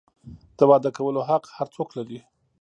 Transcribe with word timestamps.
د 0.57 0.59
واده 0.69 0.89
کولو 0.97 1.21
حق 1.29 1.43
هر 1.57 1.67
څوک 1.75 1.89
لري. 1.97 2.19